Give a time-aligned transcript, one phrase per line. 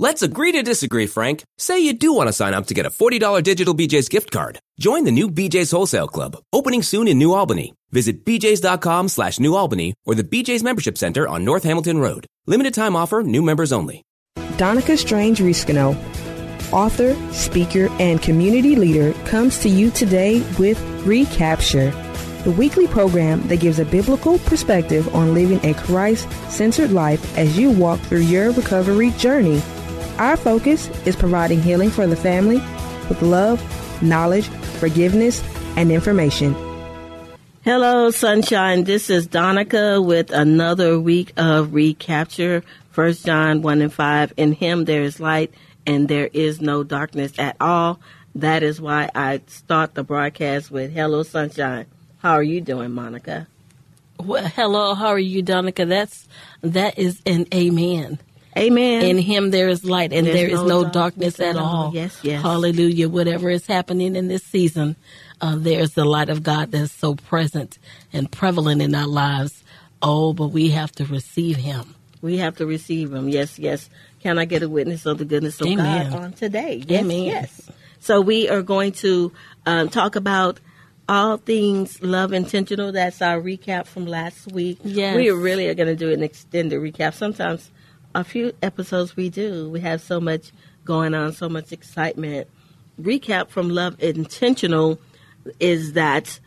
[0.00, 1.44] Let's agree to disagree, Frank.
[1.56, 4.58] Say you do want to sign up to get a $40 digital BJ's gift card.
[4.76, 7.74] Join the new BJ's Wholesale Club, opening soon in New Albany.
[7.92, 12.26] Visit bjs.com slash New Albany or the BJ's Membership Center on North Hamilton Road.
[12.46, 14.02] Limited time offer, new members only.
[14.56, 15.94] Donica Strange Riscano,
[16.72, 21.92] author, speaker, and community leader, comes to you today with Recapture,
[22.42, 27.56] the weekly program that gives a biblical perspective on living a Christ centered life as
[27.56, 29.62] you walk through your recovery journey.
[30.18, 32.62] Our focus is providing healing for the family
[33.08, 33.60] with love,
[34.00, 34.46] knowledge,
[34.78, 35.42] forgiveness,
[35.76, 36.54] and information.
[37.62, 38.84] Hello, sunshine.
[38.84, 42.62] This is Donica with another week of recapture.
[42.92, 44.32] First John one and five.
[44.36, 45.52] In Him there is light,
[45.84, 47.98] and there is no darkness at all.
[48.36, 51.86] That is why I start the broadcast with "Hello, sunshine."
[52.18, 53.48] How are you doing, Monica?
[54.20, 55.84] Well, hello, how are you, Donica?
[55.86, 56.28] That's
[56.60, 58.20] that is an amen.
[58.56, 59.04] Amen.
[59.04, 61.90] In Him there is light, and There's there is no no, darkness, at all.
[61.92, 62.42] Yes, yes.
[62.42, 63.08] Hallelujah.
[63.08, 64.96] Whatever is happening in this season,
[65.40, 67.78] uh, there's the light of God that's so present
[68.12, 69.64] and prevalent in our lives.
[70.00, 71.94] Oh, but we have to receive Him.
[72.22, 73.28] We have to receive Him.
[73.28, 73.90] Yes, yes.
[74.20, 76.10] Can I get a witness of the goodness of Amen.
[76.10, 76.82] God on today?
[76.86, 77.24] Yes, Amen.
[77.24, 77.70] yes.
[78.00, 79.32] So we are going to
[79.66, 80.60] um, talk about
[81.08, 82.92] all things love intentional.
[82.92, 84.78] That's our recap from last week.
[84.84, 85.16] Yes.
[85.16, 87.14] We really are going to do an extended recap.
[87.14, 87.70] Sometimes
[88.14, 89.68] a few episodes we do.
[89.70, 90.52] We have so much
[90.84, 92.48] going on, so much excitement.
[93.00, 95.00] Recap from love intentional
[95.58, 96.38] is that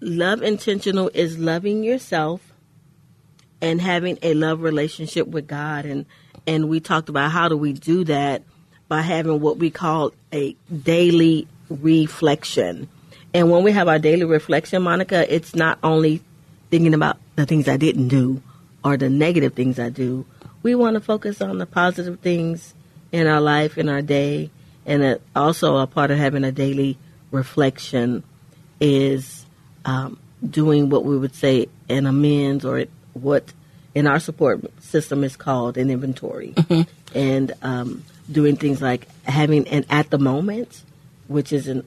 [0.00, 2.52] love intentional is loving yourself
[3.60, 6.04] and having a love relationship with God and
[6.46, 8.42] and we talked about how do we do that
[8.88, 12.88] by having what we call a daily reflection.
[13.32, 16.22] And when we have our daily reflection, Monica, it's not only
[16.70, 18.42] thinking about the things I didn't do
[18.84, 20.26] or the negative things I do.
[20.64, 22.72] We want to focus on the positive things
[23.12, 24.50] in our life, in our day,
[24.86, 26.96] and also a part of having a daily
[27.30, 28.24] reflection
[28.80, 29.44] is
[29.84, 33.52] um, doing what we would say an amends or what
[33.94, 36.54] in our support system is called an inventory.
[37.14, 40.82] And um, doing things like having an at the moment
[41.28, 41.84] which is an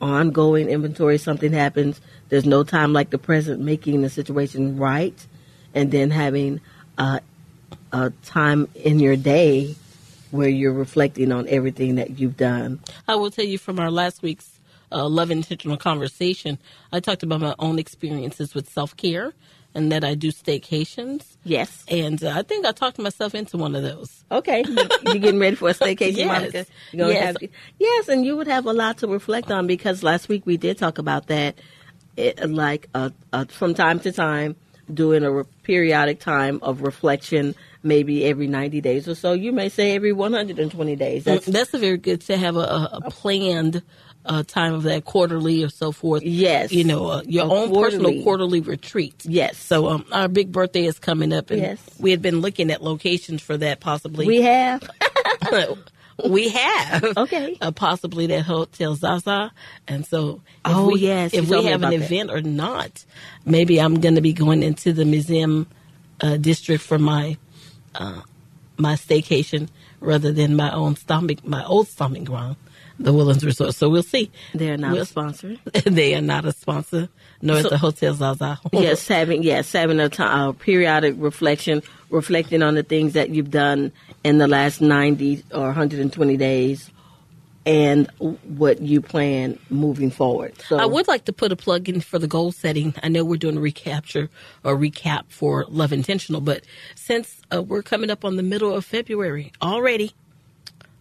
[0.00, 1.16] ongoing inventory.
[1.16, 5.26] Something happens there's no time like the present making the situation right.
[5.74, 6.60] And then having
[6.98, 7.20] uh,
[7.92, 9.74] a time in your day
[10.30, 14.22] where you're reflecting on everything that you've done I will tell you from our last
[14.22, 14.60] week's
[14.92, 16.58] uh, love intentional conversation,
[16.92, 19.32] I talked about my own experiences with self care
[19.74, 21.36] and that I do staycations.
[21.44, 24.24] yes And uh, I think I talked myself into one of those.
[24.32, 24.64] Okay,
[25.02, 26.26] You're getting ready for a staycation, Yes.
[26.26, 26.66] Monica?
[26.92, 27.22] Yes.
[27.24, 30.56] have yes, and you would have a lot to reflect on because last week we
[30.56, 31.56] did talk about that,
[32.16, 34.56] it, like uh, uh, from time to time,
[34.94, 39.32] doing a re- periodic time of reflection, maybe every ninety days or so.
[39.32, 41.24] You may say every one hundred and twenty days.
[41.24, 43.82] That's That's a very good to have a, a, a planned
[44.26, 46.22] uh, time of that quarterly or so forth.
[46.22, 46.72] Yes.
[46.72, 47.98] You know, uh, your A own quarterly.
[48.04, 49.14] personal quarterly retreat.
[49.24, 49.56] yes.
[49.56, 51.80] So um, our big birthday is coming up, and Yes.
[51.98, 54.26] we had been looking at locations for that possibly.
[54.26, 54.82] we have
[56.28, 57.56] we have Okay.
[57.60, 59.52] uh, possibly that hotel Zaza,
[59.88, 62.02] and so if Oh, we, yes, if we have an that.
[62.02, 63.04] event or not,
[63.44, 65.66] maybe I'm going to be going into the museum
[66.20, 67.36] uh, district for my
[67.94, 68.20] uh,
[68.76, 69.68] my staycation
[70.00, 72.56] rather than my own stomping my old stomping ground,
[72.98, 73.74] the Woodlands Resort.
[73.74, 74.30] So we'll see.
[74.54, 75.56] they're not We'll- a sponsor.
[75.84, 77.08] they are not a sponsor,
[77.42, 78.60] nor is So- the hotel Zaza.
[78.72, 83.50] yes, having yes, having a time, a periodic reflection, reflecting on the things that you've
[83.50, 83.92] done
[84.24, 86.90] in the last ninety or 120 days,
[87.66, 90.60] and what you plan moving forward.
[90.62, 92.94] So I would like to put a plug in for the goal setting.
[93.02, 94.28] I know we're doing a recapture
[94.64, 98.84] or recap for Love Intentional, but since uh, we're coming up on the middle of
[98.84, 100.12] February already,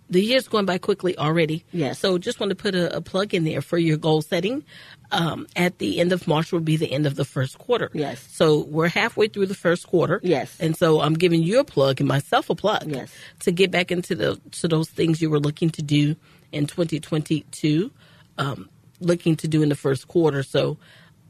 [0.09, 1.63] the year's going by quickly already.
[1.71, 1.99] Yes.
[1.99, 4.63] So just want to put a, a plug in there for your goal setting.
[5.11, 7.89] Um, at the end of March will be the end of the first quarter.
[7.93, 8.25] Yes.
[8.31, 10.19] So we're halfway through the first quarter.
[10.23, 10.55] Yes.
[10.59, 12.83] And so I'm giving you a plug and myself a plug.
[12.87, 13.11] Yes.
[13.39, 16.15] To get back into the to those things you were looking to do
[16.51, 17.91] in 2022,
[18.37, 18.69] um,
[18.99, 20.43] looking to do in the first quarter.
[20.43, 20.77] So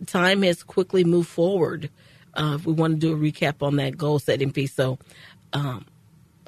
[0.06, 1.90] time has quickly moved forward.
[2.34, 5.00] Uh, we want to do a recap on that goal setting piece, so
[5.52, 5.86] um,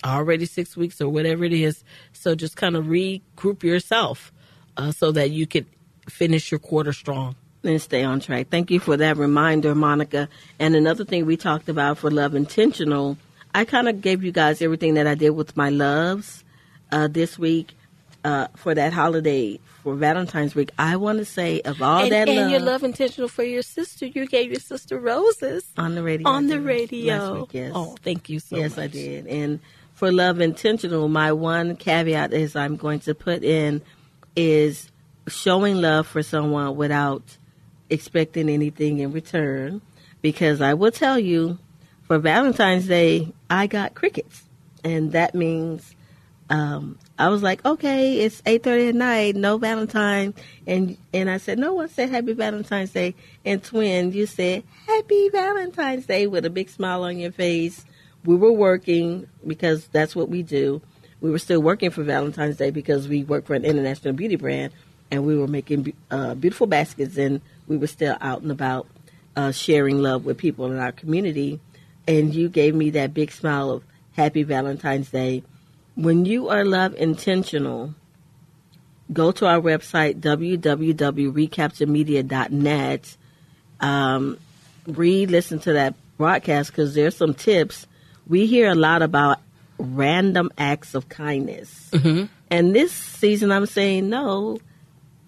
[0.04, 1.84] already six weeks or whatever it is.
[2.14, 4.32] So just kind of regroup yourself
[4.78, 5.66] uh, so that you could
[6.10, 7.36] finish your quarter strong.
[7.64, 8.48] and stay on track.
[8.50, 10.28] Thank you for that reminder, Monica.
[10.60, 13.18] And another thing we talked about for Love Intentional,
[13.54, 16.44] I kind of gave you guys everything that I did with my loves
[16.92, 17.76] uh, this week
[18.24, 20.72] uh, for that holiday for Valentine's week.
[20.78, 23.62] I want to say of all and, that and love your love intentional for your
[23.64, 26.28] sister, you gave your sister roses on the radio.
[26.28, 27.42] on the radio.
[27.42, 27.72] Week, yes.
[27.74, 28.62] Oh, thank you so much.
[28.64, 28.84] yes, much.
[28.84, 29.28] I did.
[29.28, 29.60] And
[30.02, 33.84] for love intentional, my one caveat is I'm going to put in
[34.36, 34.90] is
[35.28, 37.22] showing love for someone without
[37.88, 39.80] expecting anything in return.
[40.24, 41.60] Because I will tell you,
[42.08, 44.42] for Valentine's Day, I got crickets,
[44.84, 45.96] and that means
[46.50, 50.34] um, I was like, okay, it's eight thirty at night, no Valentine,
[50.66, 53.14] and and I said, no one said Happy Valentine's Day,
[53.46, 57.86] and twin, you said Happy Valentine's Day with a big smile on your face.
[58.26, 60.82] We were working because that's what we do.
[61.22, 64.74] We were still working for Valentine's Day because we work for an international beauty brand,
[65.10, 68.88] and we were making uh, beautiful baskets, and we were still out and about
[69.36, 71.60] uh, sharing love with people in our community.
[72.08, 73.84] And you gave me that big smile of
[74.14, 75.44] Happy Valentine's Day
[75.96, 77.94] when you are love intentional,
[79.12, 83.18] go to our website, www.recapturemedia.net.
[83.80, 84.38] Um,
[84.88, 87.88] read, listen to that broadcast because there's some tips.
[88.28, 89.40] We hear a lot about
[89.78, 91.90] random acts of kindness.
[91.92, 92.26] Mm-hmm.
[92.50, 94.60] And this season, I'm saying no,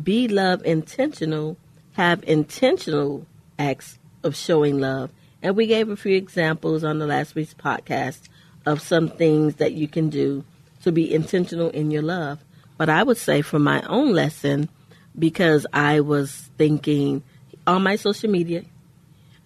[0.01, 1.57] be love intentional,
[1.93, 3.25] have intentional
[3.57, 5.09] acts of showing love.
[5.41, 8.21] And we gave a few examples on the last week's podcast
[8.65, 10.45] of some things that you can do
[10.83, 12.39] to be intentional in your love.
[12.77, 14.69] But I would say for my own lesson,
[15.17, 17.23] because I was thinking
[17.67, 18.63] on my social media,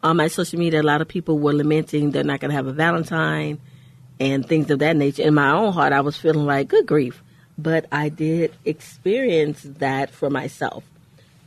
[0.04, 2.68] on my social media, a lot of people were lamenting they're not going to have
[2.68, 3.60] a Valentine
[4.20, 5.24] and things of that nature.
[5.24, 7.24] In my own heart, I was feeling like, good grief.
[7.58, 10.84] But I did experience that for myself.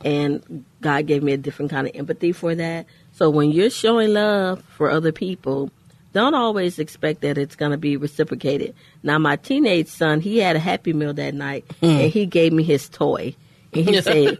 [0.03, 2.85] And God gave me a different kind of empathy for that.
[3.13, 5.71] So when you're showing love for other people,
[6.13, 8.75] don't always expect that it's going to be reciprocated.
[9.03, 11.85] Now, my teenage son, he had a Happy Meal that night, hmm.
[11.85, 13.35] and he gave me his toy.
[13.73, 14.37] And he said,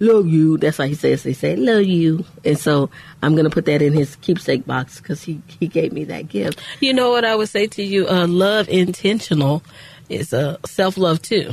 [0.00, 0.56] love you.
[0.58, 1.22] That's why he says.
[1.22, 2.24] they say love you.
[2.44, 2.90] And so
[3.22, 6.28] I'm going to put that in his keepsake box because he, he gave me that
[6.28, 6.60] gift.
[6.80, 8.06] You know what I would say to you?
[8.08, 9.62] Uh, love intentional
[10.08, 11.52] is uh, self love too.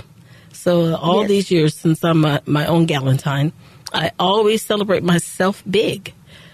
[0.54, 1.28] So uh, all Yes.
[1.30, 3.52] these years since I'm my, my own Galentine,
[3.94, 6.14] I always celebrate myself big,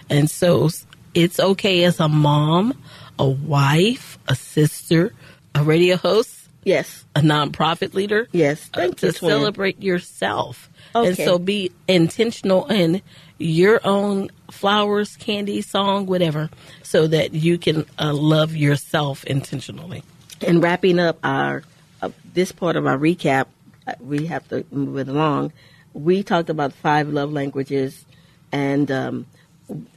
[0.09, 0.69] and so
[1.13, 2.73] it's okay as a mom,
[3.19, 5.13] a wife, a sister,
[5.55, 7.05] a radio host, Yes.
[7.15, 8.27] a nonprofit leader.
[8.31, 8.69] Yes.
[8.73, 9.29] uh, Thank to you, twin.
[9.31, 10.69] celebrate yourself.
[10.93, 13.01] And so be intentional in
[13.37, 16.49] your own flowers, candy, song, whatever,
[16.83, 20.03] so that you can uh, love yourself intentionally.
[20.41, 21.63] And wrapping up our
[22.01, 23.45] uh, this part of our recap,
[23.87, 25.53] uh, we have to move it along.
[25.93, 28.05] We talked about five love languages
[28.51, 29.25] and um,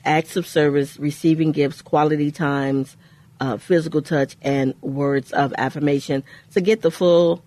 [0.05, 2.97] acts of service, receiving gifts, quality times,
[3.41, 6.25] uh, physical touch, and words of affirmation.
[6.53, 7.43] To get the full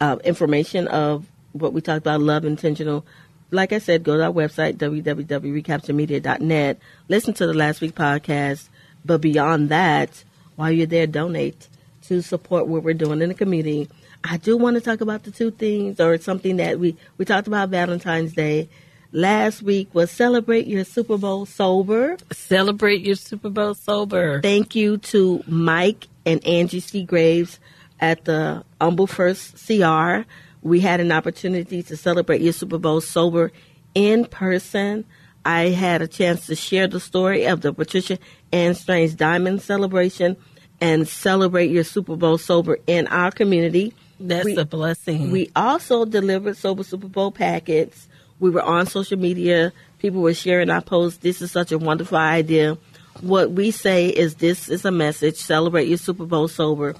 [0.00, 3.04] uh, information of what we talked about, love intentional.
[3.50, 6.78] Like I said, go to our website, www.recapturemedia.net.
[7.08, 8.68] Listen to the last week podcast.
[9.04, 10.24] But beyond that,
[10.56, 11.68] while you're there, donate
[12.02, 13.88] to support what we're doing in the community.
[14.24, 17.46] I do want to talk about the two things or something that we, we talked
[17.46, 18.68] about Valentine's Day.
[19.12, 22.16] Last week was celebrate your Super Bowl sober.
[22.32, 24.42] Celebrate your Super Bowl sober.
[24.42, 27.04] Thank you to Mike and Angie C.
[27.04, 27.58] Graves
[28.00, 30.26] at the Humble First CR.
[30.62, 33.52] We had an opportunity to celebrate your Super Bowl sober
[33.94, 35.04] in person.
[35.44, 38.18] I had a chance to share the story of the Patricia
[38.52, 40.36] Ann Strange Diamond celebration
[40.80, 43.94] and celebrate your Super Bowl sober in our community.
[44.20, 45.30] That's We- a blessing.
[45.30, 48.08] we also delivered Sober Super Bowl packets.
[48.40, 49.72] We were on social media.
[50.00, 51.20] People were sharing our posts.
[51.20, 52.76] This is such a wonderful idea.
[53.20, 56.94] What we say is this is a message celebrate your Super Bowl sober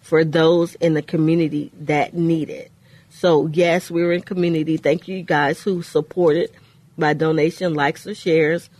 [0.00, 2.70] for those in the community that need it.
[3.18, 4.76] So, yes, we're in community.
[4.76, 6.52] Thank you guys who supported
[6.96, 8.70] by donation, likes, or shares.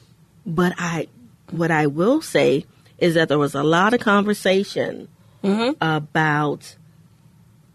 [0.47, 1.09] But I,
[1.50, 2.64] what I will say
[2.99, 5.09] is that there was a lot of conversation
[5.42, 5.73] mm-hmm.
[5.80, 6.76] about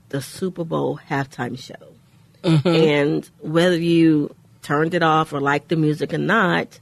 [0.08, 1.94] the Super Bowl halftime show.
[2.44, 2.68] Mm-hmm.
[2.70, 6.80] And whether you turned it off or liked the music or not,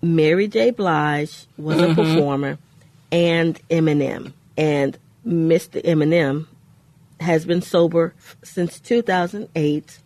[0.00, 0.70] Mary J.
[0.70, 1.94] Blige was a mm-hmm.
[1.94, 2.58] performer
[3.10, 4.32] and Eminem.
[4.56, 4.96] And
[5.26, 5.84] Mr.
[5.84, 6.46] Eminem
[7.20, 9.98] has been sober since 2008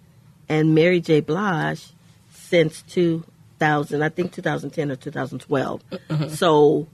[0.49, 1.21] and Mary J.
[1.21, 1.87] Blige
[2.33, 5.83] since 2000, I think 2010 or 2012.
[6.31, 6.87] So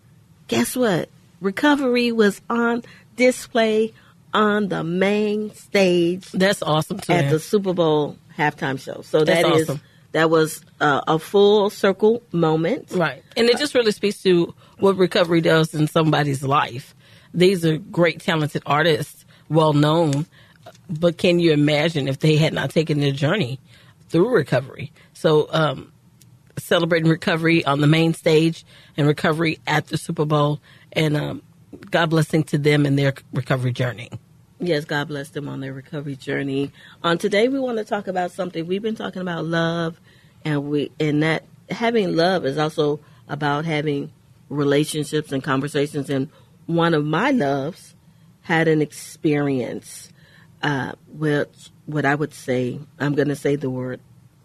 [0.49, 1.09] guess what?
[1.41, 2.83] Recovery was on
[3.17, 3.93] display
[4.33, 7.13] on the main stage That's awesome too.
[7.13, 9.03] at the Super Bowl halftime show.
[9.03, 9.81] So That's that is awesome.
[10.13, 12.93] that was uh, a full circle moment.
[12.93, 13.23] Right.
[13.37, 16.95] And it just really speaks to what recovery does in somebody's life.
[17.35, 20.27] These are great, talented artists, well known,
[20.89, 23.61] but can you imagine if they had not taken their journey
[24.09, 24.93] through recovery?
[25.13, 25.93] So, um,
[26.57, 28.65] celebrating recovery on the main stage
[28.97, 30.61] and recovery at the Super Bowl,
[30.93, 31.43] and um,
[31.91, 34.11] God blessing to them in their recovery journey.
[34.59, 36.71] Yes, God bless them on their recovery journey.
[37.03, 39.99] On today, we want to talk about something we've been talking about love,
[40.45, 44.13] and we and that having love is also about having
[44.49, 46.11] relationships and conversations.
[46.11, 46.29] And
[46.67, 47.95] one of my loves
[48.51, 50.13] had an experience
[50.63, 52.81] uh, with what I would say.
[52.99, 54.01] I'm going to say the word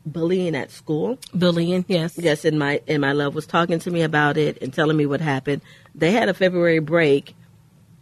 [0.06, 1.18] bullying at school.
[1.34, 2.46] Bullying, yes, yes.
[2.46, 5.22] And my and my love was talking to me about it and telling me what
[5.22, 5.64] happened.
[5.96, 7.36] They had a February break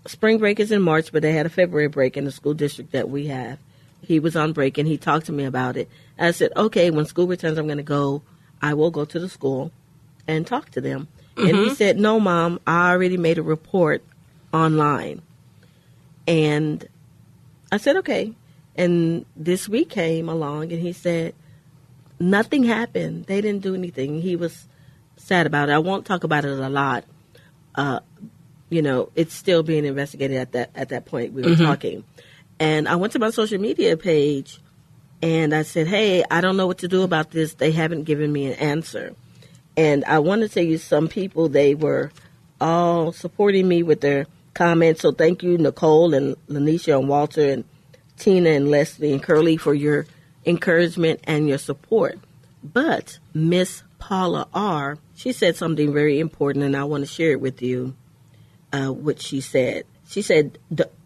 [0.05, 2.91] spring break is in March, but they had a February break in the school district
[2.91, 3.57] that we have.
[4.01, 5.89] He was on break and he talked to me about it.
[6.19, 8.21] I said, okay, when school returns, I'm going to go.
[8.61, 9.71] I will go to the school
[10.27, 11.07] and talk to them.
[11.37, 11.47] Mm-hmm.
[11.47, 11.73] And he mm-hmm.
[11.75, 14.03] said, no, mom, I already made a report
[14.53, 15.21] online.
[16.27, 16.87] And
[17.71, 18.33] I said, okay.
[18.75, 21.35] And this week came along and he said,
[22.19, 23.25] nothing happened.
[23.25, 24.21] They didn't do anything.
[24.21, 24.67] He was
[25.17, 25.73] sad about it.
[25.73, 27.05] I won't talk about it a lot.
[27.75, 27.99] Uh,
[28.69, 31.33] you know, it's still being investigated at that at that point.
[31.33, 31.63] We were mm-hmm.
[31.63, 32.03] talking,
[32.59, 34.59] and I went to my social media page,
[35.21, 37.53] and I said, "Hey, I don't know what to do about this.
[37.53, 39.15] They haven't given me an answer."
[39.75, 42.11] And I want to tell you, some people they were
[42.59, 45.01] all supporting me with their comments.
[45.01, 47.63] So thank you, Nicole and Lanisha and Walter and
[48.17, 50.05] Tina and Leslie and Curly for your
[50.45, 52.19] encouragement and your support.
[52.63, 57.41] But Miss Paula R, she said something very important, and I want to share it
[57.41, 57.95] with you
[58.71, 59.85] uh, what she said.
[60.07, 60.57] She said,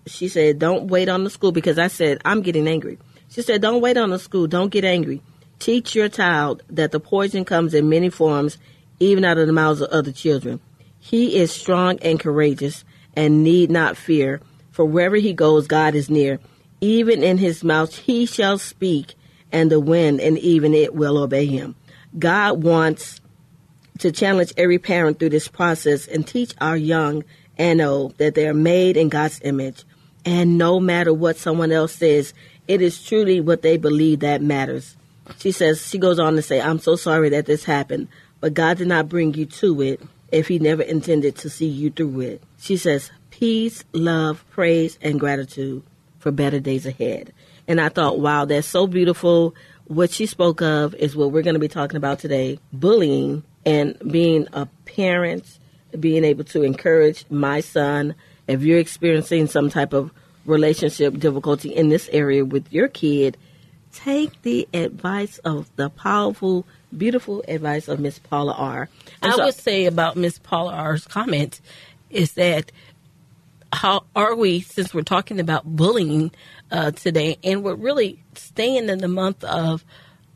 [0.06, 2.98] she said, don't wait on the school because I said, I'm getting angry.
[3.30, 4.48] She said, don't wait on the school.
[4.48, 5.22] Don't get angry.
[5.60, 8.58] Teach your child that the poison comes in many forms,
[9.00, 10.60] even out of the mouths of other children.
[11.00, 12.84] He is strong and courageous
[13.18, 14.40] and need not fear,
[14.72, 16.40] for wherever he goes, God is near.
[16.80, 19.16] Even in his mouth he shall speak,
[19.52, 21.76] and the wind and even it will obey him.
[22.18, 23.20] God wants
[24.00, 27.24] to challenge every parent through this process and teach our young
[27.58, 29.84] and old that they are made in God's image.
[30.24, 32.36] And no matter what someone else says,
[32.68, 34.96] it is truly what they believe that matters.
[35.40, 38.10] She says, she goes on to say, I'm so sorry that this happened,
[38.42, 41.90] but God did not bring you to it if He never intended to see you
[41.90, 42.44] through it.
[42.60, 45.84] She says, peace, love, praise, and gratitude
[46.20, 47.34] for better days ahead.
[47.68, 49.56] And I thought, wow, that's so beautiful.
[49.86, 53.98] What she spoke of is what we're going to be talking about today bullying and
[54.10, 55.60] being a parent
[56.00, 58.16] being able to encourage my son.
[58.48, 60.12] If you're experiencing some type of
[60.46, 63.38] relationship difficulty in this area with your kid,
[63.92, 66.66] take the advice of the powerful,
[66.96, 68.90] beautiful advice of Miss Paula R.
[69.22, 71.62] And I so, would say about Miss Paula R's comment
[72.10, 72.72] is that
[73.74, 76.32] how are we, since we're talking about bullying
[76.72, 79.84] uh, today, and we're really staying in the month of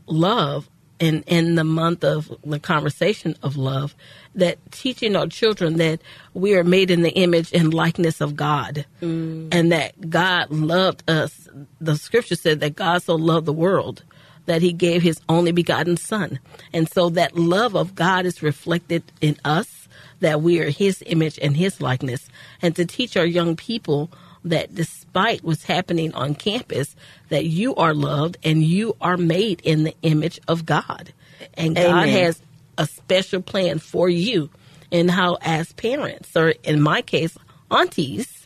[0.05, 3.95] love and in the month of the conversation of love,
[4.35, 6.01] that teaching our children that
[6.33, 9.47] we are made in the image and likeness of God mm.
[9.51, 11.49] and that God loved us.
[11.79, 14.03] The scripture said that God so loved the world
[14.45, 16.39] that he gave his only begotten son.
[16.73, 19.87] And so that love of God is reflected in us,
[20.19, 22.27] that we are his image and his likeness.
[22.61, 24.11] And to teach our young people
[24.43, 26.95] that despite what's happening on campus,
[27.29, 31.13] that you are loved and you are made in the image of God.
[31.53, 31.91] And Amen.
[31.91, 32.41] God has
[32.77, 34.49] a special plan for you
[34.91, 37.37] and how as parents or in my case
[37.69, 38.40] aunties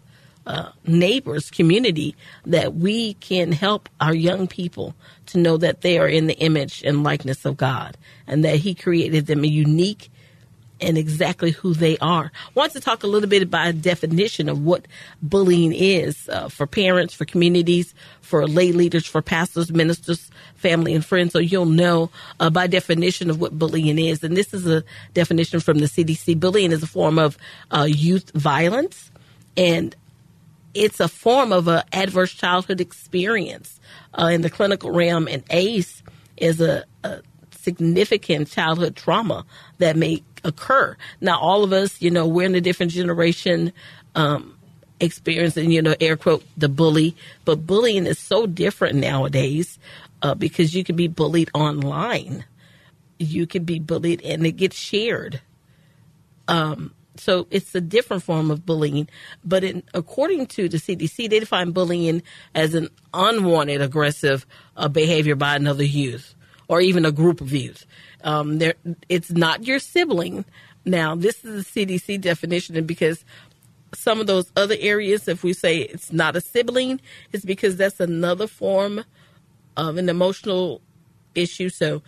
[0.46, 6.08] uh, neighbors community that we can help our young people to know that they are
[6.08, 7.98] in the image and likeness of god
[8.28, 10.10] and that he created them a unique
[10.82, 12.32] and exactly who they are.
[12.48, 14.88] I want to talk a little bit about a definition of what
[15.22, 21.06] bullying is uh, for parents, for communities, for lay leaders, for pastors, ministers, family, and
[21.06, 21.34] friends.
[21.34, 24.24] So you'll know uh, by definition of what bullying is.
[24.24, 24.84] And this is a
[25.14, 26.40] definition from the CDC.
[26.40, 27.38] Bullying is a form of
[27.72, 29.12] uh, youth violence,
[29.56, 29.96] and
[30.75, 33.79] it's a form of an adverse childhood experience
[34.13, 35.27] uh, in the clinical realm.
[35.27, 36.03] And ACE
[36.38, 39.46] is a, a significant childhood trauma
[39.79, 40.96] that may occur.
[41.22, 43.74] Now, all of us, you know, we're in a different generation.
[44.13, 44.51] Um,
[45.00, 47.15] experiencing, you know, air quote, the bully.
[47.44, 49.77] But bullying is so different nowadays
[50.22, 52.46] uh, because you can be bullied online.
[53.20, 55.41] You can be bullied and it gets shared.
[56.48, 59.07] Um, so it's a different form of bullying.
[59.43, 64.45] But in, according to the CDC, they define bullying as an unwanted aggressive
[64.75, 66.36] uh, behavior by another youth
[66.67, 67.86] or even a group of youth.
[68.24, 68.60] Um,
[69.07, 70.45] it's not your sibling.
[70.84, 73.24] Now, this is the CDC definition, and because
[73.93, 77.00] some of those other areas, if we say it's not a sibling,
[77.31, 79.03] it's because that's another form
[79.77, 80.81] of an emotional
[81.34, 81.69] issue.
[81.69, 82.01] So,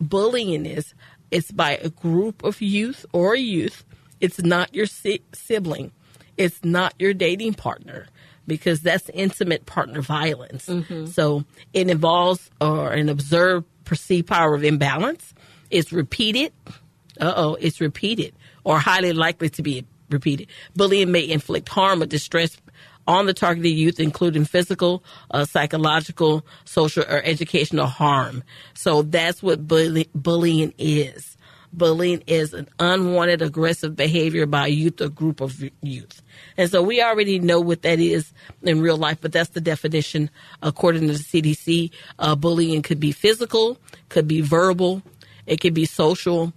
[0.00, 0.94] bullying is
[1.30, 3.84] it's by a group of youth or youth.
[4.20, 5.92] It's not your si- sibling.
[6.36, 8.06] It's not your dating partner
[8.46, 10.66] because that's intimate partner violence.
[10.66, 11.06] Mm-hmm.
[11.06, 15.34] So it involves or an observed perceived power of imbalance.
[15.70, 16.52] It's repeated.
[17.20, 18.34] Uh oh, it's repeated
[18.64, 20.48] or highly likely to be repeated.
[20.74, 22.56] Bullying may inflict harm or distress
[23.06, 28.42] on the targeted youth, including physical, uh, psychological, social, or educational harm.
[28.74, 31.36] So that's what bully- bullying is.
[31.72, 36.20] Bullying is an unwanted aggressive behavior by a youth or group of youth.
[36.56, 40.30] And so we already know what that is in real life, but that's the definition
[40.62, 41.90] according to the CDC.
[42.18, 45.02] Uh, bullying could be physical, could be verbal,
[45.46, 46.52] it could be social,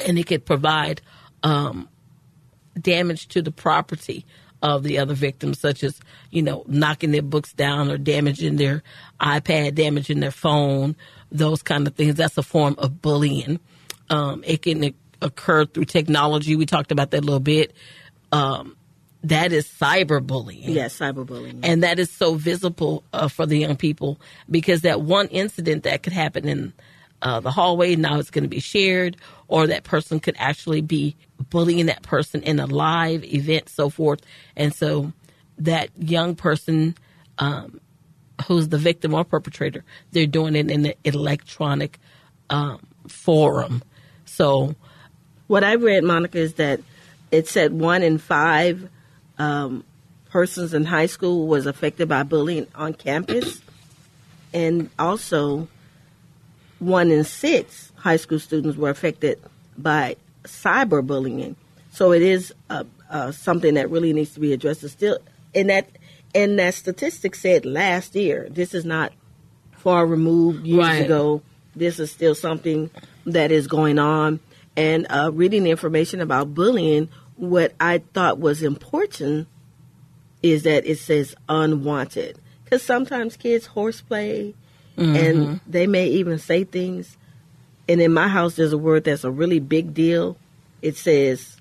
[0.00, 1.02] and it could provide
[1.42, 1.88] um,
[2.80, 4.24] damage to the property
[4.62, 6.00] of the other victims, such as,
[6.30, 8.82] you know, knocking their books down or damaging their
[9.20, 10.96] iPad, damaging their phone,
[11.30, 12.14] those kind of things.
[12.14, 13.60] That's a form of bullying.
[14.10, 16.56] Um, it can occur through technology.
[16.56, 17.72] We talked about that a little bit.
[18.32, 18.76] Um,
[19.24, 20.74] that is cyberbullying.
[20.74, 21.60] Yes, cyberbullying.
[21.62, 24.20] And that is so visible uh, for the young people
[24.50, 26.72] because that one incident that could happen in
[27.22, 29.16] uh, the hallway now it's going to be shared,
[29.48, 31.16] or that person could actually be
[31.48, 34.20] bullying that person in a live event, so forth.
[34.56, 35.12] And so
[35.56, 36.94] that young person
[37.38, 37.80] um,
[38.46, 41.98] who's the victim or perpetrator, they're doing it in an electronic
[42.50, 43.82] um, forum.
[44.34, 44.74] So,
[45.46, 46.80] what I read, Monica, is that
[47.30, 48.88] it said one in five
[49.38, 49.84] um,
[50.28, 53.62] persons in high school was affected by bullying on campus,
[54.52, 55.68] and also
[56.80, 59.40] one in six high school students were affected
[59.78, 61.54] by cyberbullying.
[61.92, 64.82] So it is uh, uh, something that really needs to be addressed.
[64.82, 65.18] It's still,
[65.54, 65.86] and that
[66.34, 68.48] and that statistic said last year.
[68.50, 69.12] This is not
[69.76, 71.04] far removed years right.
[71.04, 71.40] ago.
[71.76, 72.90] This is still something
[73.26, 74.40] that is going on.
[74.76, 79.48] And uh, reading the information about bullying, what I thought was important
[80.42, 82.38] is that it says unwanted.
[82.64, 84.54] Because sometimes kids horseplay,
[84.96, 85.16] Mm-hmm.
[85.16, 87.16] And they may even say things.
[87.88, 90.36] And in my house, there's a word that's a really big deal.
[90.82, 91.56] It says,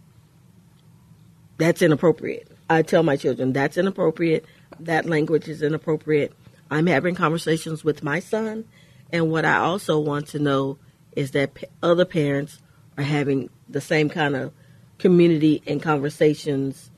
[1.57, 2.47] that's inappropriate.
[2.69, 4.45] I tell my children, that's inappropriate.
[4.79, 6.33] That language is inappropriate.
[6.71, 8.65] I'm having conversations with my son.
[9.11, 10.77] And what I also want to know
[11.15, 12.59] is that other parents
[12.97, 14.53] are having the same kind of
[14.97, 16.91] community and conversations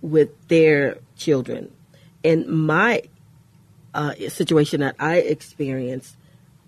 [0.00, 1.70] with their children.
[2.24, 3.02] And my
[3.94, 6.16] uh, situation that I experienced,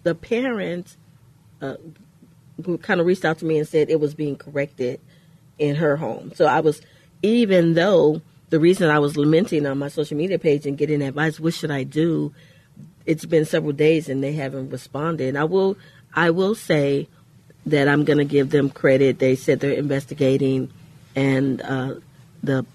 [0.02, 0.96] the parent
[1.60, 1.76] uh,
[2.82, 5.00] kind of reached out to me and said it was being corrected
[5.58, 6.32] in her home.
[6.34, 6.80] So I was,
[7.22, 11.40] even though the reason I was lamenting on my social media page and getting advice,
[11.40, 12.32] what should I do?
[13.06, 15.28] It's been several days and they haven't responded.
[15.28, 15.76] And I will,
[16.14, 17.08] I will say
[17.66, 19.18] that I'm going to give them credit.
[19.18, 20.70] They said they're investigating,
[21.16, 21.94] and uh,
[22.42, 22.66] the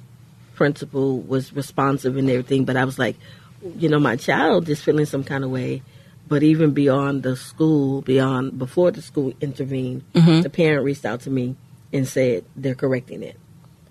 [0.56, 2.66] principal was responsive and everything.
[2.66, 3.16] But I was like,
[3.78, 5.82] you know, my child is feeling some kind of way,
[6.28, 10.42] but even beyond the school, beyond before the school intervened, mm-hmm.
[10.42, 11.56] the parent reached out to me
[11.94, 13.38] and said they're correcting it.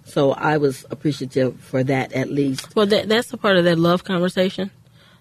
[0.04, 2.74] So I was appreciative for that at least.
[2.74, 4.70] Well, that, that's a part of that love conversation.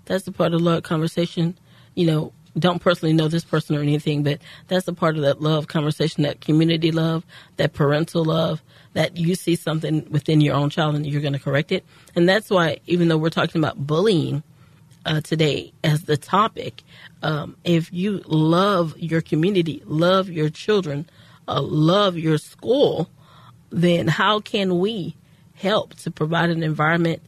[0.05, 1.57] That's the part of the love conversation.
[1.93, 5.41] You know, don't personally know this person or anything, but that's a part of that
[5.41, 7.25] love conversation, that community love,
[7.57, 8.61] that parental love,
[8.93, 11.85] that you see something within your own child and you're going to correct it.
[12.15, 14.43] And that's why, even though we're talking about bullying
[15.05, 16.83] uh, today as the topic,
[17.21, 21.09] um, if you love your community, love your children,
[21.47, 23.09] uh, love your school,
[23.69, 25.15] then how can we
[25.55, 27.21] help to provide an environment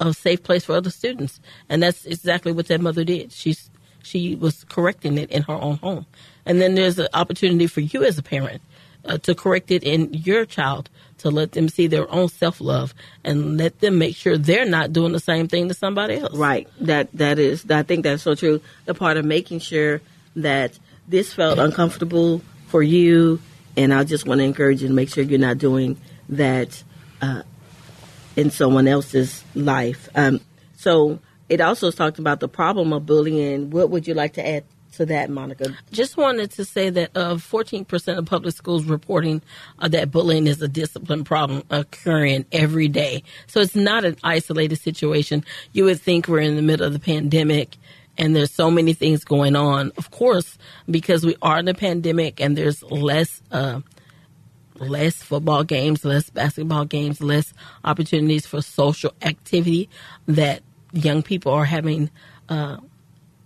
[0.00, 1.40] of safe place for other students?
[1.68, 3.32] And that's exactly what that mother did.
[3.32, 3.70] She's
[4.08, 6.06] she was correcting it in her own home.
[6.46, 8.62] And then there's an opportunity for you as a parent
[9.04, 12.94] uh, to correct it in your child to let them see their own self love
[13.24, 16.36] and let them make sure they're not doing the same thing to somebody else.
[16.36, 16.68] Right.
[16.80, 17.68] That that is.
[17.70, 18.60] I think that's so true.
[18.86, 20.00] The part of making sure
[20.36, 23.40] that this felt uncomfortable for you,
[23.76, 25.96] and I just want to encourage you to make sure you're not doing
[26.28, 26.82] that
[27.20, 27.42] uh,
[28.36, 30.08] in someone else's life.
[30.14, 30.40] Um,
[30.76, 31.18] so
[31.48, 33.70] it also talked about the problem of bullying.
[33.70, 35.74] What would you like to add to that, Monica?
[35.90, 39.42] Just wanted to say that uh, 14% of public schools reporting
[39.78, 43.22] uh, that bullying is a discipline problem occurring every day.
[43.46, 45.44] So it's not an isolated situation.
[45.72, 47.76] You would think we're in the middle of the pandemic
[48.18, 49.92] and there's so many things going on.
[49.96, 50.58] Of course,
[50.90, 53.80] because we are in a pandemic and there's less uh,
[54.80, 57.52] less football games, less basketball games, less
[57.84, 59.88] opportunities for social activity
[60.26, 62.10] that young people are having
[62.48, 62.78] uh,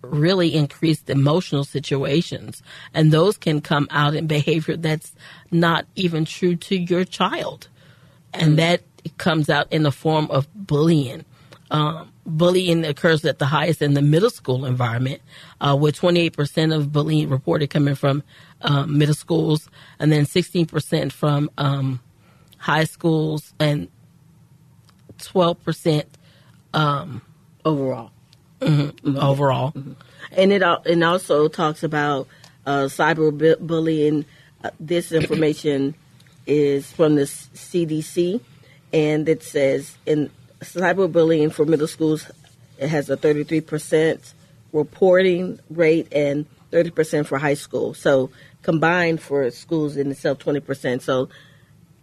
[0.02, 2.62] really increased emotional situations.
[2.94, 5.14] And those can come out in behavior that's
[5.50, 7.68] not even true to your child.
[8.34, 8.56] And mm.
[8.56, 8.82] that
[9.18, 11.24] comes out in the form of bullying.
[11.70, 15.22] Um, bullying occurs at the highest in the middle school environment,
[15.60, 18.22] uh, with 28% of bullying reported coming from
[18.60, 22.00] um, middle schools, and then 16% from um,
[22.58, 23.88] high schools, and
[25.18, 26.04] 12%
[26.74, 27.22] um,
[27.64, 28.10] overall.
[28.60, 29.18] Mm-hmm, mm-hmm.
[29.18, 29.92] Overall, mm-hmm.
[30.32, 32.28] and it and also talks about
[32.64, 34.24] uh, cyberbullying.
[34.62, 35.96] Uh, this information
[36.46, 38.40] is from the CDC,
[38.92, 42.30] and it says in cyberbullying for middle schools,
[42.78, 44.32] it has a 33%
[44.72, 47.94] reporting rate and 30% for high school.
[47.94, 48.30] So
[48.62, 51.02] combined for schools in itself, 20%.
[51.02, 51.28] So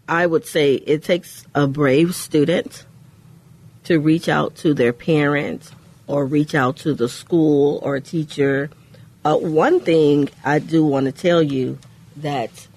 [0.07, 2.85] I would say it takes a brave student
[3.89, 5.71] to reach out to their parents
[6.05, 8.69] or reach out to the school or a teacher.
[9.25, 11.79] Uh, one thing I do want to tell you
[12.17, 12.67] that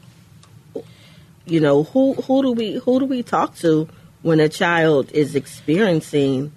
[1.44, 3.88] you know who who do we who do we talk to
[4.22, 6.50] when a child is experiencing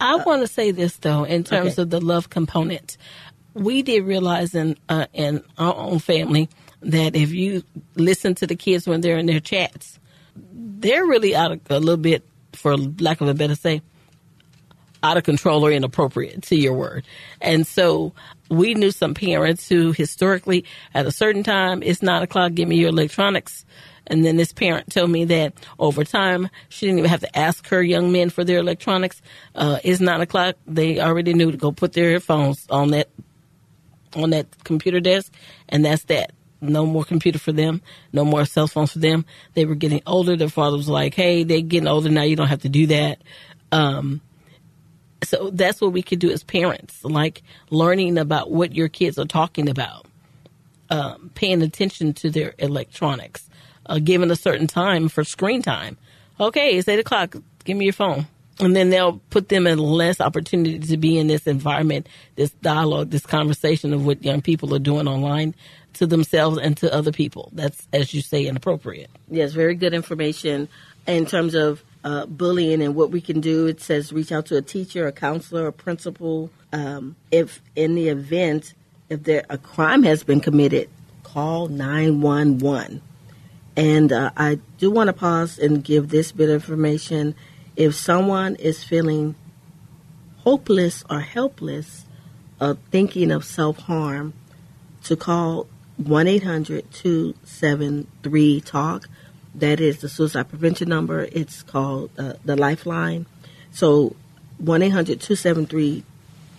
[0.00, 1.82] I want to say this though, in terms okay.
[1.82, 2.96] of the love component,
[3.54, 6.48] we did realize in uh, in our own family
[6.82, 7.62] that if you
[7.96, 9.98] listen to the kids when they're in their chats,
[10.52, 12.22] they're really out of a little bit,
[12.56, 13.82] for lack of a better say,
[15.02, 17.04] out of control or inappropriate to your word.
[17.40, 18.12] And so
[18.48, 20.64] we knew some parents who historically
[20.94, 23.64] at a certain time, it's nine o'clock, give me your electronics.
[24.08, 27.66] And then this parent told me that over time, she didn't even have to ask
[27.68, 29.20] her young men for their electronics.
[29.54, 30.56] Uh, it's nine o'clock.
[30.66, 33.08] They already knew to go put their phones on that,
[34.14, 35.32] on that computer desk.
[35.68, 36.32] And that's that.
[36.60, 37.82] No more computer for them.
[38.12, 39.24] No more cell phones for them.
[39.54, 40.36] They were getting older.
[40.36, 42.22] Their father was like, Hey, they're getting older now.
[42.22, 43.22] You don't have to do that.
[43.72, 44.20] Um,
[45.22, 49.24] so that's what we could do as parents, like learning about what your kids are
[49.24, 50.06] talking about,
[50.90, 53.48] um, paying attention to their electronics,
[53.86, 55.96] uh, given a certain time for screen time.
[56.38, 57.34] Okay, it's eight o'clock.
[57.64, 58.26] Give me your phone.
[58.58, 63.10] And then they'll put them in less opportunity to be in this environment, this dialogue,
[63.10, 65.54] this conversation of what young people are doing online
[65.94, 67.50] to themselves and to other people.
[67.52, 69.10] That's, as you say, inappropriate.
[69.28, 70.68] Yes, very good information
[71.06, 73.66] in terms of uh, bullying and what we can do.
[73.66, 76.50] It says reach out to a teacher, a counselor, a principal.
[76.72, 78.74] Um, if in the event,
[79.08, 80.88] if there a crime has been committed,
[81.22, 83.02] call 911.
[83.76, 87.34] And uh, I do want to pause and give this bit of information.
[87.76, 89.34] If someone is feeling
[90.38, 92.06] hopeless or helpless,
[92.58, 94.32] of thinking of self harm,
[95.04, 99.08] to call 1 800 273 TALK.
[99.54, 101.28] That is the suicide prevention number.
[101.32, 103.26] It's called uh, the Lifeline.
[103.70, 104.16] So
[104.58, 106.04] 1 800 273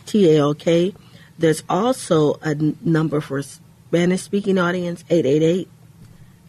[0.05, 0.95] TALK.
[1.37, 5.69] There's also a n- number for Spanish speaking audience 888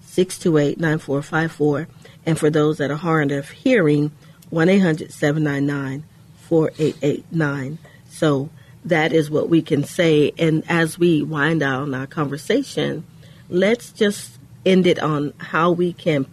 [0.01, 1.89] 628 9454.
[2.25, 4.13] And for those that are hard of hearing,
[4.51, 6.05] 1 800 799
[6.49, 7.79] 4889.
[8.11, 8.51] So
[8.85, 10.33] that is what we can say.
[10.39, 13.05] And as we wind down our conversation,
[13.49, 16.27] let's just end it on how we can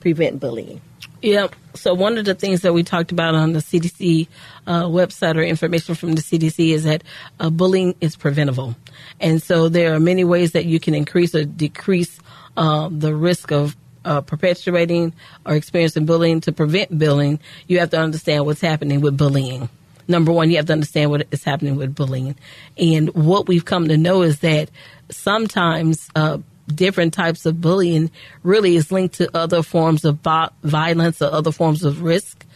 [0.00, 0.80] prevent bullying.
[1.22, 1.54] Yep.
[1.74, 4.26] So one of the things that we talked about on the CDC
[4.66, 7.04] uh, website or information from the CDC is that
[7.38, 8.74] uh, bullying is preventable,
[9.20, 12.18] and so there are many ways that you can increase or decrease
[12.56, 15.14] uh, the risk of uh, perpetuating
[15.46, 16.40] or experiencing bullying.
[16.42, 19.68] To prevent bullying, you have to understand what's happening with bullying.
[20.08, 22.36] Number one, you have to understand what is happening with bullying,
[22.76, 24.70] and what we've come to know is that
[25.10, 26.38] sometimes uh,
[26.74, 28.10] different types of bullying
[28.42, 30.18] really is linked to other forms of
[30.62, 32.46] violence or other forms of risk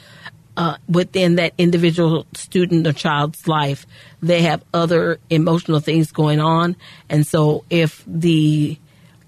[0.57, 3.87] uh, within that individual student or child's life.
[4.23, 6.77] They have other emotional things going on.
[7.09, 8.79] And so if the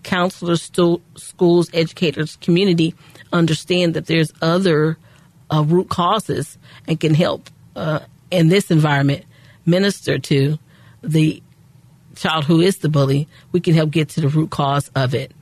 [0.07, 2.95] counselors, stu- schools, educators, community
[3.33, 4.97] understand that there's other
[5.53, 6.57] uh, root causes
[6.88, 7.99] and can help uh,
[8.31, 9.25] in this environment
[9.66, 10.59] minister to
[11.03, 11.42] the
[12.14, 15.33] child who is the bully, we can help get to the root cause of it.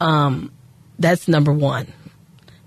[0.00, 0.52] Um,
[0.98, 1.88] that's number one.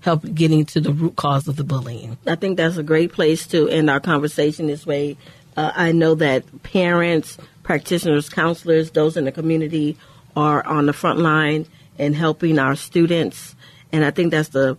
[0.00, 2.18] Help getting to the root cause of the bullying.
[2.26, 5.16] I think that's a great place to end our conversation this way.
[5.56, 9.96] Uh, I know that parents, practitioners, counselors, those in the community
[10.36, 11.66] are on the front line
[11.98, 13.54] and helping our students.
[13.92, 14.76] And I think that's the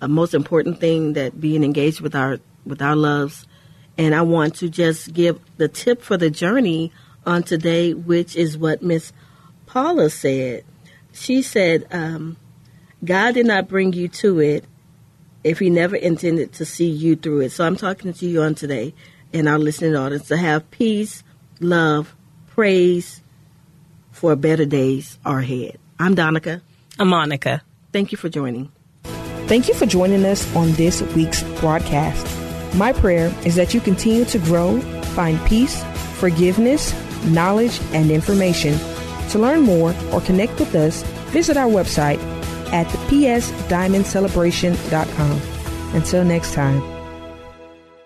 [0.00, 3.46] most important thing that being engaged with our with our loves
[3.96, 6.92] And I want to just give the tip for the journey
[7.26, 9.12] on today, which is what Miss
[9.66, 10.64] Paula said.
[11.12, 12.36] She said, um,
[13.04, 14.64] God did not bring you to it
[15.44, 17.52] if He never intended to see you through it.
[17.52, 18.94] So I'm talking to you on today
[19.32, 21.22] and our listening audience to have peace,
[21.60, 22.14] love,
[22.48, 23.20] praise
[24.14, 25.76] for better days are ahead.
[25.98, 26.62] I'm Donica.
[26.98, 27.62] I'm Monica.
[27.92, 28.70] Thank you for joining.
[29.48, 32.26] Thank you for joining us on this week's broadcast.
[32.76, 34.80] My prayer is that you continue to grow,
[35.16, 35.82] find peace,
[36.14, 36.94] forgiveness,
[37.26, 38.78] knowledge, and information.
[39.30, 42.18] To learn more or connect with us, visit our website
[42.72, 45.40] at thepsdiamondcelebration.com.
[45.94, 46.93] Until next time.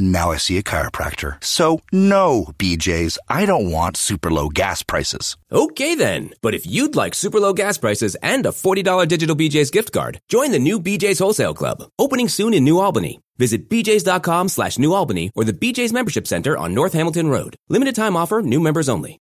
[0.00, 1.42] Now I see a chiropractor.
[1.44, 5.36] So, no, BJ's, I don't want super low gas prices.
[5.52, 9.70] Okay then, but if you'd like super low gas prices and a $40 digital BJ's
[9.70, 13.20] gift card, join the new BJ's Wholesale Club, opening soon in New Albany.
[13.38, 17.56] Visit bjs.com slash New Albany or the BJ's Membership Center on North Hamilton Road.
[17.68, 19.18] Limited time offer, new members only.